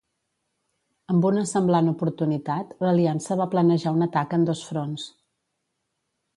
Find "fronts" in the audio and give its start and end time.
4.73-5.09